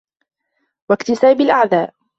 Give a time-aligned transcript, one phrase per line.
[0.89, 1.93] وَاكْتِسَابِ الْأَعْدَاءِ